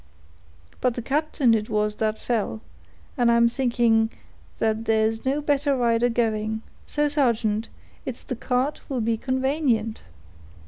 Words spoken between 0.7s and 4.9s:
But the captain it was that fell, and I'm thinking that